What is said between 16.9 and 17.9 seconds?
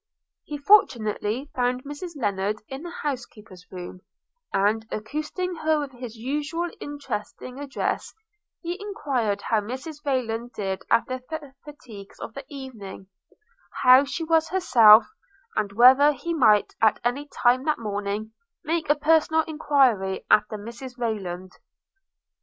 any time that